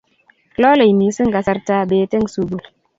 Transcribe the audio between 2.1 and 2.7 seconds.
eng' sukul